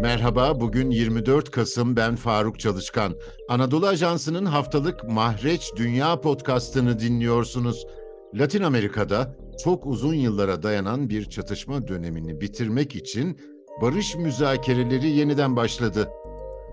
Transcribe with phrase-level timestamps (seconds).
[0.00, 3.14] Merhaba, bugün 24 Kasım ben Faruk Çalışkan.
[3.48, 7.86] Anadolu Ajansı'nın haftalık Mahreç Dünya podcastını dinliyorsunuz.
[8.34, 13.40] Latin Amerika'da çok uzun yıllara dayanan bir çatışma dönemini bitirmek için
[13.82, 16.08] barış müzakereleri yeniden başladı.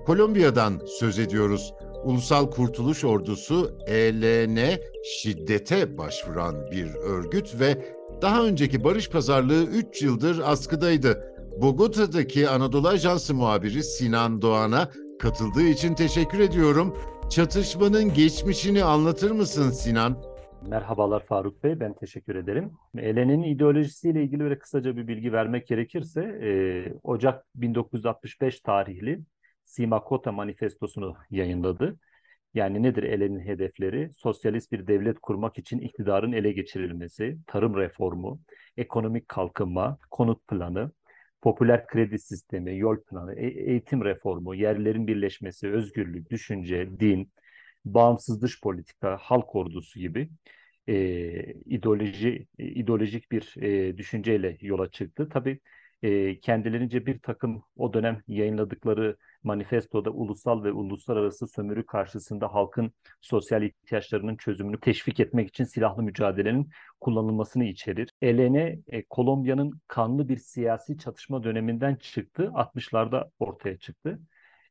[0.05, 1.73] Kolombiya'dan söz ediyoruz.
[2.03, 7.93] Ulusal Kurtuluş Ordusu ELN şiddete başvuran bir örgüt ve
[8.23, 11.35] daha önceki barış pazarlığı 3 yıldır askıdaydı.
[11.61, 16.97] Bogota'daki Anadolu Ajansı muhabiri Sinan Doğan'a katıldığı için teşekkür ediyorum.
[17.29, 20.17] Çatışmanın geçmişini anlatır mısın Sinan?
[20.69, 22.71] Merhabalar Faruk Bey, ben teşekkür ederim.
[22.97, 26.49] ELN'in ideolojisiyle ilgili öyle kısaca bir bilgi vermek gerekirse, e,
[27.03, 29.19] Ocak 1965 tarihli
[29.63, 31.95] Simakota Manifestosunu yayınladı.
[32.53, 34.11] Yani nedir ELN'in hedefleri?
[34.17, 38.41] Sosyalist bir devlet kurmak için iktidarın ele geçirilmesi, tarım reformu,
[38.77, 40.91] ekonomik kalkınma, konut planı,
[41.41, 47.31] popüler kredi sistemi, yol planı, e eğitim reformu, yerlerin birleşmesi, özgürlük, düşünce, din,
[47.85, 50.29] bağımsız dış politika, halk ordusu gibi
[50.87, 55.29] e, ideoloji ideolojik bir e, düşünceyle yola çıktı.
[55.33, 55.59] Tabii
[56.03, 63.63] e, kendilerince bir takım o dönem yayınladıkları manifestoda ulusal ve uluslararası sömürü karşısında halkın sosyal
[63.63, 66.69] ihtiyaçlarının çözümünü teşvik etmek için silahlı mücadelenin
[67.01, 68.09] kullanılmasını içerir.
[68.21, 74.19] ELN, e, Kolombiya'nın kanlı bir siyasi çatışma döneminden çıktı, 60'larda ortaya çıktı.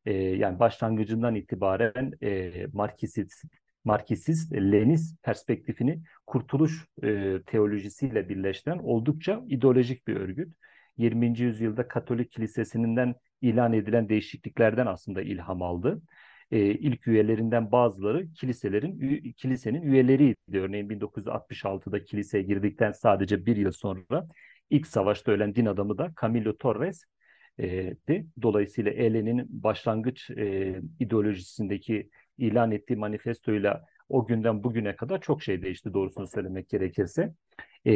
[0.07, 3.45] E, yani başlangıcından itibaren e, Marksist,
[3.85, 10.55] Marksist, Lenist perspektifini kurtuluş e, teolojisiyle birleştiren oldukça ideolojik bir örgüt.
[10.97, 11.43] 20.
[11.43, 16.03] yüzyılda Katolik Kilisesi'nden ilan edilen değişikliklerden aslında ilham aldı.
[16.51, 20.37] E, ilk üyelerinden bazıları kiliselerin kilisenin üyeleriydi.
[20.53, 24.27] Örneğin 1966'da kiliseye girdikten sadece bir yıl sonra
[24.71, 27.05] ilk savaşta ölen din adamı da Camilo Torres
[27.61, 27.95] e,
[28.43, 35.95] Dolayısıyla ELN'in başlangıç e, ideolojisindeki ilan ettiği manifestoyla o günden bugüne kadar çok şey değişti
[35.95, 37.33] doğrusunu söylemek gerekirse.
[37.85, 37.93] E,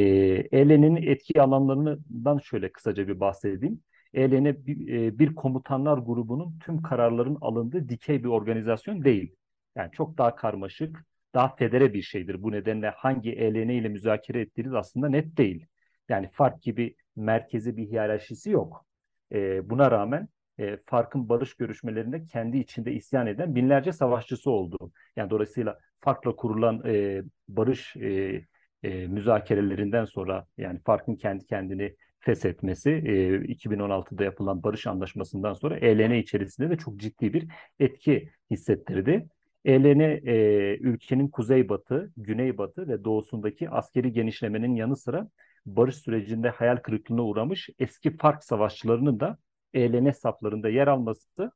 [0.53, 3.81] ELN'in etki alanlarından şöyle kısaca bir bahsedeyim.
[4.15, 9.37] ELN bir, e, bir komutanlar grubunun tüm kararların alındığı dikey bir organizasyon değil.
[9.77, 11.05] Yani çok daha karmaşık,
[11.35, 12.43] daha federe bir şeydir.
[12.43, 15.67] Bu nedenle hangi ELN ile müzakere ettiğiniz aslında net değil.
[16.09, 18.87] Yani fark gibi merkezi bir hiyerarşisi yok.
[19.33, 24.93] E, buna rağmen e, Fark'ın barış görüşmelerinde kendi içinde isyan eden binlerce savaşçısı oldu.
[25.17, 28.45] Yani dolayısıyla Fark'la kurulan e, barış e,
[28.83, 36.15] e, müzakerelerinden sonra yani Fark'ın kendi kendini feshetmesi e, 2016'da yapılan barış anlaşmasından sonra ELN
[36.15, 37.49] içerisinde de çok ciddi bir
[37.81, 39.27] etki hissettirdi.
[39.65, 45.29] ELN e, ülkenin kuzeybatı, güneybatı ve doğusundaki askeri genişlemenin yanı sıra
[45.67, 49.39] barış sürecinde hayal kırıklığına uğramış eski Fark savaşçılarının da
[49.75, 51.51] ELN saflarında yer alması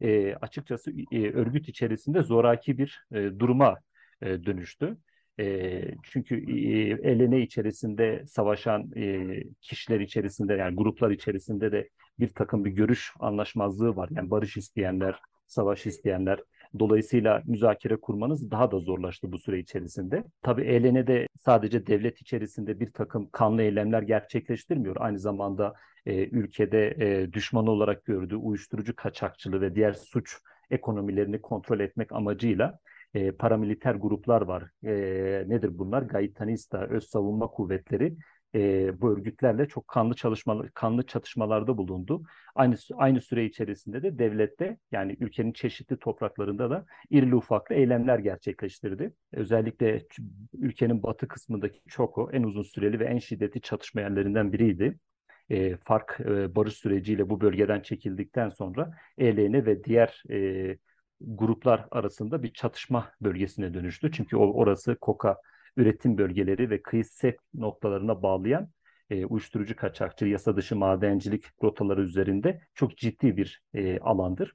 [0.00, 3.76] e, açıkçası e, örgüt içerisinde zoraki bir e, duruma
[4.22, 4.96] e, dönüştü.
[5.40, 11.88] E, çünkü e, ELN içerisinde savaşan e, kişiler içerisinde yani gruplar içerisinde de
[12.18, 14.08] bir takım bir görüş anlaşmazlığı var.
[14.12, 16.40] Yani barış isteyenler, savaş isteyenler.
[16.78, 20.24] Dolayısıyla müzakere kurmanız daha da zorlaştı bu süre içerisinde.
[20.42, 24.96] Tabii ELN'de sadece devlet içerisinde bir takım kanlı eylemler gerçekleştirmiyor.
[24.98, 25.74] Aynı zamanda
[26.06, 30.36] e, ülkede e, düşman olarak gördüğü uyuşturucu kaçakçılığı ve diğer suç
[30.70, 32.78] ekonomilerini kontrol etmek amacıyla
[33.16, 34.70] e, paramiliter gruplar var.
[34.84, 34.92] E,
[35.48, 36.02] nedir bunlar?
[36.02, 38.16] Gaitanista, Öz Savunma Kuvvetleri
[38.54, 42.22] e, bu örgütlerle çok kanlı çalışmalar, kanlı çatışmalarda bulundu.
[42.54, 49.12] Aynı aynı süre içerisinde de devlette yani ülkenin çeşitli topraklarında da irili ufaklı eylemler gerçekleştirdi.
[49.32, 50.06] Özellikle
[50.54, 54.98] ülkenin batı kısmındaki Çoko en uzun süreli ve en şiddetli çatışma yerlerinden biriydi.
[55.50, 60.78] E, fark e, barış süreciyle bu bölgeden çekildikten sonra ELN ve diğer e,
[61.20, 64.12] gruplar arasında bir çatışma bölgesine dönüştü.
[64.12, 65.36] Çünkü orası koka
[65.76, 68.70] üretim bölgeleri ve kıyı set noktalarına bağlayan
[69.10, 74.52] e, uyuşturucu kaçakçı, yasa dışı madencilik rotaları üzerinde çok ciddi bir e, alandır.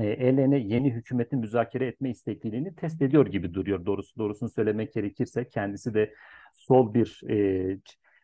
[0.00, 3.86] E, ELN yeni hükümetin müzakere etme istekliliğini test ediyor gibi duruyor.
[3.86, 6.14] Doğrusu doğrusunu söylemek gerekirse kendisi de
[6.54, 7.78] sol bir e,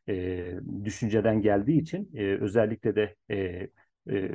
[0.09, 0.55] e,
[0.85, 3.37] düşünceden geldiği için e, özellikle de e,
[4.11, 4.31] e,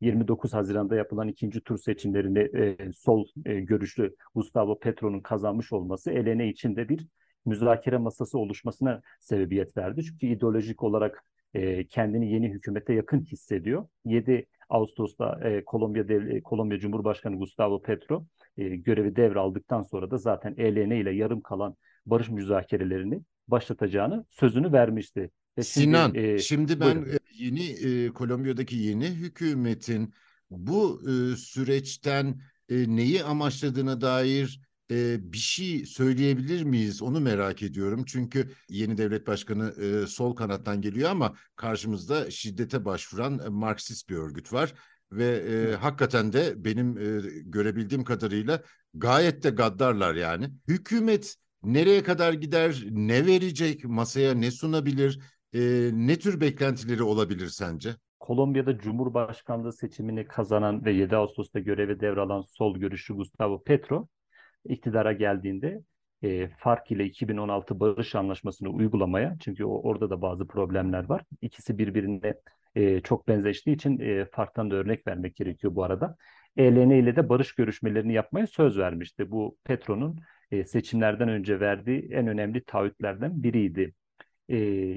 [0.00, 6.38] 29 Haziran'da yapılan ikinci tur seçimlerinde e, sol e, görüşlü Gustavo Petro'nun kazanmış olması ELN
[6.38, 7.06] için de bir
[7.46, 10.04] müzakere masası oluşmasına sebebiyet verdi.
[10.04, 11.24] Çünkü ideolojik olarak
[11.54, 13.86] e, kendini yeni hükümete yakın hissediyor.
[14.04, 18.26] 7 Ağustos'ta e, Kolombiya Dev Kolombiya Cumhurbaşkanı Gustavo Petro
[18.56, 21.76] e, görevi devraldıktan sonra da zaten ELN ile yarım kalan
[22.06, 25.30] barış müzakerelerini başlatacağını sözünü vermişti.
[25.58, 27.18] Ve Sinan, şimdi, e, şimdi ben buyurun.
[27.34, 30.14] Yeni e, Kolombiya'daki yeni hükümetin
[30.50, 34.60] bu e, süreçten e, neyi amaçladığına dair
[34.90, 37.02] e, bir şey söyleyebilir miyiz?
[37.02, 38.04] Onu merak ediyorum.
[38.06, 44.16] Çünkü yeni devlet başkanı e, sol kanattan geliyor ama karşımızda şiddete başvuran e, Marksist bir
[44.16, 44.74] örgüt var
[45.12, 48.62] ve e, hakikaten de benim e, görebildiğim kadarıyla
[48.94, 50.50] gayet de gaddarlar yani.
[50.68, 55.20] Hükümet nereye kadar gider, ne verecek, masaya ne sunabilir,
[55.54, 57.90] e, ne tür beklentileri olabilir sence?
[58.20, 64.08] Kolombiya'da Cumhurbaşkanlığı seçimini kazanan ve 7 Ağustos'ta görevi devralan sol görüşlü Gustavo Petro
[64.64, 65.82] iktidara geldiğinde
[66.22, 71.22] e, FARC ile 2016 barış anlaşmasını uygulamaya çünkü o, orada da bazı problemler var.
[71.42, 72.34] İkisi birbirine
[72.74, 76.16] e, çok benzeştiği için e, FARC'tan da örnek vermek gerekiyor bu arada.
[76.56, 79.30] ELN ile de barış görüşmelerini yapmaya söz vermişti.
[79.30, 80.20] Bu Petro'nun
[80.50, 83.94] e, seçimlerden önce verdiği en önemli taahhütlerden biriydi.
[84.48, 84.56] E,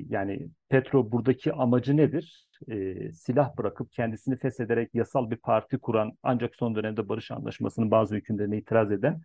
[0.10, 2.48] yani Petro buradaki amacı nedir?
[2.72, 8.16] E, silah bırakıp kendisini feshederek yasal bir parti kuran ancak son dönemde barış anlaşmasının bazı
[8.16, 9.22] hükümlerine itiraz eden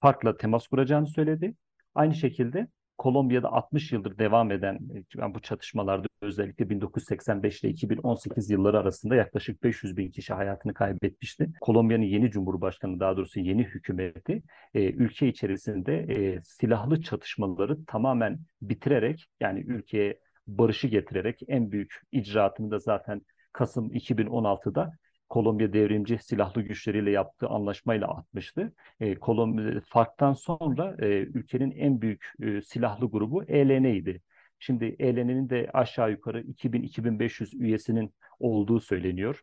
[0.00, 1.54] farkla temas kuracağını söyledi.
[1.94, 2.68] Aynı şekilde
[2.98, 4.78] Kolombiya'da 60 yıldır devam eden
[5.16, 11.50] yani bu çatışmalarda özellikle 1985 ile 2018 yılları arasında yaklaşık 500 bin kişi hayatını kaybetmişti.
[11.60, 14.42] Kolombiya'nın yeni cumhurbaşkanı daha doğrusu yeni hükümeti
[14.74, 22.70] e, ülke içerisinde e, silahlı çatışmaları tamamen bitirerek yani ülkeye barışı getirerek en büyük icraatını
[22.70, 23.22] da zaten
[23.52, 24.92] Kasım 2016'da
[25.28, 28.72] Kolombiya devrimci silahlı güçleriyle yaptığı anlaşmayla atmıştı.
[29.00, 34.22] E, Kolombiya farktan sonra e, ülkenin en büyük e, silahlı grubu ELN'ydi.
[34.58, 39.42] Şimdi ELN'nin de aşağı yukarı 2000-2500 üyesinin olduğu söyleniyor.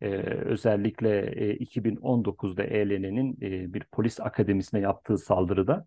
[0.00, 0.08] Ee,
[0.44, 5.86] özellikle e, 2019'da ELN'nin e, bir polis akademisine yaptığı saldırıda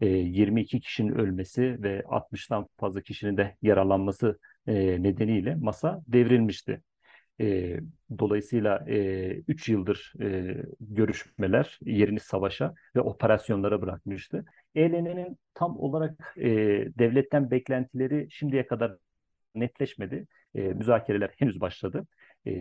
[0.00, 6.82] e, 22 kişinin ölmesi ve 60'tan fazla kişinin de yaralanması e, nedeniyle masa devrilmişti.
[7.40, 7.76] E,
[8.18, 8.84] dolayısıyla
[9.48, 14.44] 3 e, yıldır e, görüşmeler yerini savaşa ve operasyonlara bırakmıştı.
[14.74, 16.48] ELN'nin tam olarak e,
[16.98, 18.96] devletten beklentileri şimdiye kadar
[19.54, 20.26] netleşmedi.
[20.54, 22.06] E, müzakereler henüz başladı.
[22.46, 22.52] E,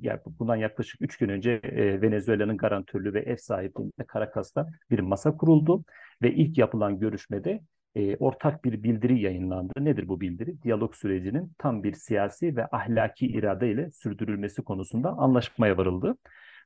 [0.00, 5.36] yani bundan yaklaşık 3 gün önce e, Venezuela'nın garantörlüğü ve ev sahipliğinde Caracas'ta bir masa
[5.36, 5.84] kuruldu
[6.22, 7.60] ve ilk yapılan görüşmede
[7.94, 9.72] e, ortak bir bildiri yayınlandı.
[9.78, 10.62] Nedir bu bildiri?
[10.62, 16.16] Diyalog sürecinin tam bir siyasi ve ahlaki irade ile sürdürülmesi konusunda anlaşmaya varıldı.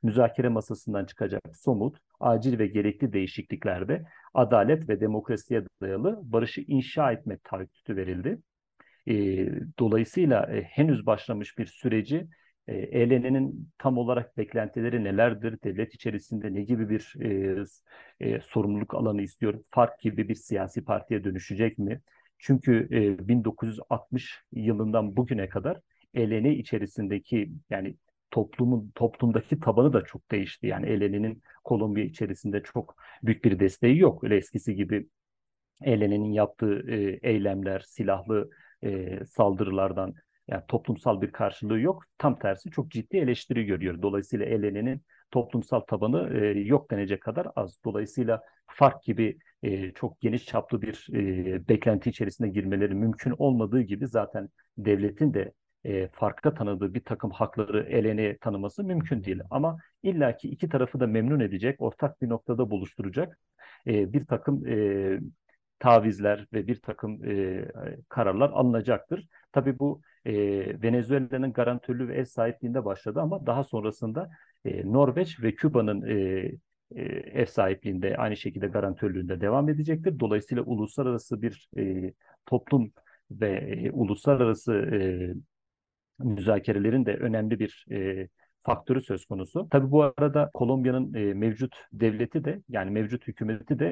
[0.03, 7.37] Müzakere masasından çıkacak somut, acil ve gerekli değişikliklerde adalet ve demokrasiye dayalı barışı inşa etme
[7.43, 8.39] taahhütü verildi.
[9.07, 9.13] E,
[9.79, 12.27] dolayısıyla e, henüz başlamış bir süreci
[12.67, 15.61] ELN'nin tam olarak beklentileri nelerdir?
[15.63, 17.65] Devlet içerisinde ne gibi bir e,
[18.19, 19.63] e, sorumluluk alanı istiyor?
[19.71, 22.01] Fark gibi bir siyasi partiye dönüşecek mi?
[22.39, 25.79] Çünkü e, 1960 yılından bugüne kadar
[26.13, 27.95] ELN içerisindeki yani
[28.31, 30.67] toplumun toplumdaki tabanı da çok değişti.
[30.67, 34.23] Yani ELN'nin Kolombiya içerisinde çok büyük bir desteği yok.
[34.23, 35.07] Öyle eskisi gibi
[35.81, 38.49] ELN'nin yaptığı e, eylemler, silahlı
[38.83, 40.13] e, saldırılardan
[40.47, 42.03] yani toplumsal bir karşılığı yok.
[42.17, 44.01] Tam tersi çok ciddi eleştiri görüyor.
[44.01, 45.01] Dolayısıyla ELN'nin
[45.31, 47.77] toplumsal tabanı e, yok denecek kadar az.
[47.85, 54.07] Dolayısıyla fark gibi e, çok geniş çaplı bir e, beklenti içerisine girmeleri mümkün olmadığı gibi
[54.07, 55.53] zaten devletin de
[55.83, 59.39] e, farka tanıdığı bir takım hakları ELN'ye tanıması mümkün değil.
[59.49, 63.39] Ama illaki iki tarafı da memnun edecek, ortak bir noktada buluşturacak
[63.87, 65.19] e, bir takım e,
[65.79, 67.65] tavizler ve bir takım e,
[68.09, 69.27] kararlar alınacaktır.
[69.51, 70.33] Tabii bu e,
[70.83, 74.29] Venezuela'nın garantörlüğü ve ev sahipliğinde başladı ama daha sonrasında
[74.65, 76.15] e, Norveç ve Küba'nın e,
[76.95, 77.01] e,
[77.41, 80.19] ev sahipliğinde aynı şekilde garantörlüğünde devam edecektir.
[80.19, 82.13] Dolayısıyla uluslararası bir e,
[82.45, 82.91] toplum
[83.31, 84.99] ve e, uluslararası e,
[86.19, 88.27] müzakerelerin de önemli bir e,
[88.61, 89.67] faktörü söz konusu.
[89.71, 93.87] Tabii bu arada Kolombiya'nın e, mevcut devleti de yani mevcut hükümeti de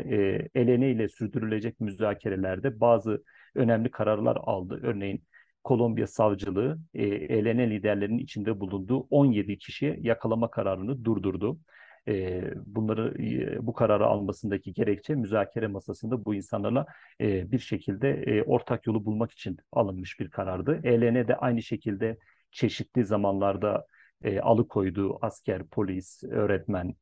[0.56, 3.24] e, ELN ile sürdürülecek müzakerelerde bazı
[3.56, 4.80] önemli kararlar aldı.
[4.84, 5.24] Örneğin
[5.64, 11.60] Kolombiya savcılığı e, ELN liderlerinin içinde bulunduğu 17 kişiye yakalama kararını durdurdu.
[12.08, 16.86] E, bunları e, bu kararı almasındaki gerekçe müzakere masasında bu insanlarla
[17.22, 20.82] e, bir şekilde e, ortak yolu bulmak için alınmış bir karardı.
[20.84, 22.18] ELN de aynı şekilde
[22.52, 23.88] çeşitli zamanlarda
[24.24, 26.96] e, alıkoyduğu asker, polis, öğretmen,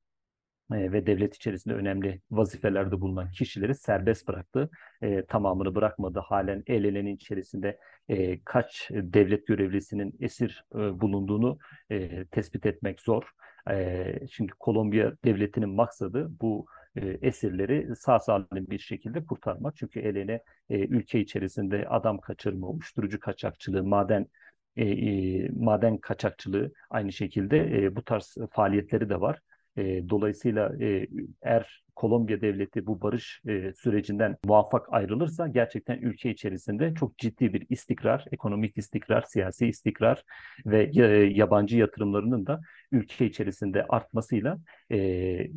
[0.71, 4.69] ve devlet içerisinde önemli vazifelerde bulunan kişileri serbest bıraktı.
[5.01, 6.19] E, tamamını bırakmadı.
[6.19, 11.57] Halen el içerisinde e, kaç devlet görevlisinin esir e, bulunduğunu
[11.91, 13.23] e, tespit etmek zor.
[13.69, 19.75] E, çünkü Kolombiya devletinin maksadı bu e, esirleri sağ salim bir şekilde kurtarmak.
[19.75, 24.27] Çünkü eline e, ülke içerisinde adam kaçırma, uyuşturucu kaçakçılığı, maden
[24.75, 29.39] e, e, maden kaçakçılığı aynı şekilde e, bu tarz faaliyetleri de var.
[29.77, 31.07] E, dolayısıyla e,
[31.41, 37.65] eğer Kolombiya devleti bu barış e, sürecinden muvaffak ayrılırsa gerçekten ülke içerisinde çok ciddi bir
[37.69, 40.23] istikrar, ekonomik istikrar, siyasi istikrar
[40.65, 41.01] ve e,
[41.33, 42.61] yabancı yatırımlarının da
[42.91, 44.57] ülke içerisinde artmasıyla
[44.89, 44.97] e,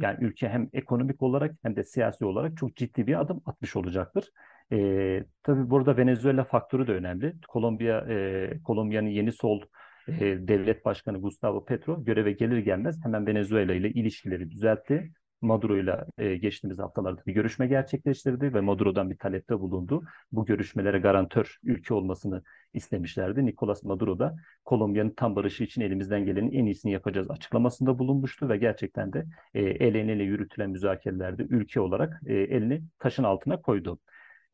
[0.02, 4.30] yani ülke hem ekonomik olarak hem de siyasi olarak çok ciddi bir adım atmış olacaktır.
[4.72, 7.34] E, tabii burada Venezuela faktörü de önemli.
[7.48, 9.62] Kolombiya, e, Kolombiya'nın yeni sol
[10.08, 15.12] e, devlet başkanı Gustavo Petro göreve gelir gelmez hemen Venezuela ile ilişkileri düzeltti.
[15.44, 20.02] Maduro ile e, geçtiğimiz haftalarda bir görüşme gerçekleştirdi ve Maduro'dan bir talepte bulundu.
[20.32, 22.42] Bu görüşmelere garantör ülke olmasını
[22.74, 23.46] istemişlerdi.
[23.46, 28.56] Nicolas Maduro da Kolombiya'nın tam barışı için elimizden gelenin en iyisini yapacağız açıklamasında bulunmuştu ve
[28.56, 33.98] gerçekten de e, el ele yürütülen müzakerelerde ülke olarak e, elini taşın altına koydu.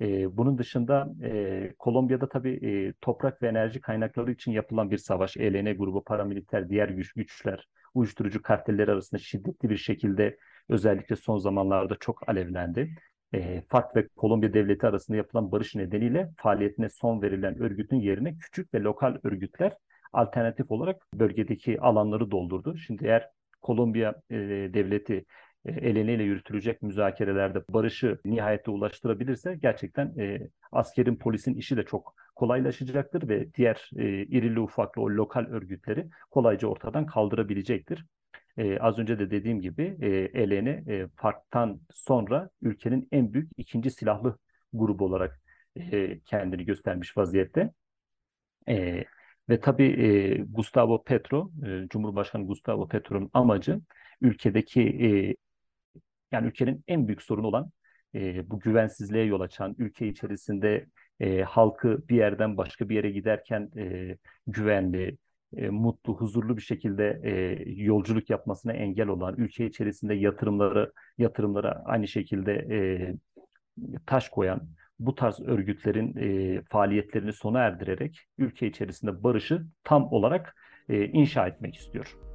[0.00, 5.36] E, bunun dışında e, Kolombiya'da tabii e, toprak ve enerji kaynakları için yapılan bir savaş,
[5.36, 10.36] ELN grubu, paramiliter, diğer güç, güçler, uyuşturucu kartelleri arasında şiddetli bir şekilde
[10.68, 12.94] özellikle son zamanlarda çok alevlendi.
[13.34, 18.74] E, FARC ve Kolombiya devleti arasında yapılan barış nedeniyle faaliyetine son verilen örgütün yerine küçük
[18.74, 19.76] ve lokal örgütler
[20.12, 22.76] alternatif olarak bölgedeki alanları doldurdu.
[22.76, 23.30] Şimdi eğer
[23.60, 24.36] Kolombiya e,
[24.74, 25.24] devleti
[25.64, 32.14] e, el ele yürütülecek müzakerelerde barışı nihayete ulaştırabilirse gerçekten e, askerin polisin işi de çok
[32.36, 38.06] kolaylaşacaktır ve diğer e, irili ufaklı o lokal örgütleri kolayca ortadan kaldırabilecektir.
[38.58, 40.08] E, az önce de dediğim gibi e,
[40.42, 44.38] ELN e, farktan sonra ülkenin en büyük ikinci silahlı
[44.72, 45.40] grubu olarak
[45.76, 47.72] e, kendini göstermiş vaziyette.
[48.68, 49.04] E,
[49.48, 53.80] ve tabii e, Gustavo Petro, e, Cumhurbaşkanı Gustavo Petro'nun amacı
[54.20, 55.36] ülkedeki e,
[56.32, 57.70] yani ülkenin en büyük sorunu olan
[58.14, 60.86] e, bu güvensizliğe yol açan, ülke içerisinde
[61.20, 65.18] e, halkı bir yerden başka bir yere giderken e, güvenli,
[65.56, 72.08] e, mutlu, huzurlu bir şekilde e, yolculuk yapmasına engel olan, ülke içerisinde yatırımları yatırımlara aynı
[72.08, 72.78] şekilde e,
[74.06, 74.68] taş koyan
[74.98, 80.56] bu tarz örgütlerin e, faaliyetlerini sona erdirerek ülke içerisinde barışı tam olarak
[80.88, 82.29] e, inşa etmek istiyor.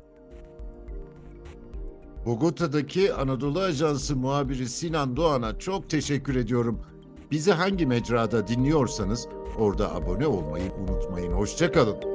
[2.26, 6.80] Bogota'daki Anadolu Ajansı muhabiri Sinan Doğan'a çok teşekkür ediyorum.
[7.32, 9.28] Bizi hangi mecrada dinliyorsanız
[9.60, 11.32] orada abone olmayı unutmayın.
[11.32, 12.15] Hoşçakalın.